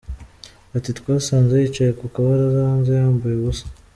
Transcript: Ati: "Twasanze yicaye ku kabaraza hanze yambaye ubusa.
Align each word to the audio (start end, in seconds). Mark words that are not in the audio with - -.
Ati: 0.75 0.89
"Twasanze 0.99 1.53
yicaye 1.57 1.91
ku 1.99 2.05
kabaraza 2.13 2.57
hanze 2.69 2.91
yambaye 2.99 3.35
ubusa. 3.37 3.65